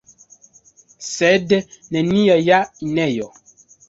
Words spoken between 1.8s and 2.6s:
nenia